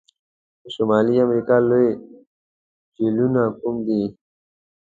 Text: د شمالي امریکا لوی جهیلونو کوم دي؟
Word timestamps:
د 0.61 0.63
شمالي 0.75 1.15
امریکا 1.25 1.57
لوی 1.69 1.87
جهیلونو 2.95 3.43
کوم 3.59 3.75
دي؟ 3.87 4.01